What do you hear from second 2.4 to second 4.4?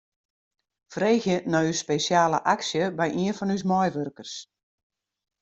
aksje by ien fan ús meiwurkers.